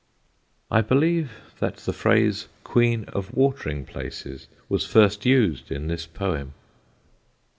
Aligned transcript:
I 0.71 0.81
believe 0.81 1.29
that 1.59 1.75
the 1.75 1.93
phrase 1.93 2.47
"Queen 2.63 3.05
of 3.09 3.35
Watering 3.35 3.85
Places" 3.85 4.47
was 4.67 4.83
first 4.83 5.27
used 5.27 5.71
in 5.71 5.85
this 5.89 6.07
poem. 6.07 6.55